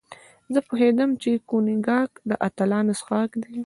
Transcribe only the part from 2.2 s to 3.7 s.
د اتلانو څښاک دی.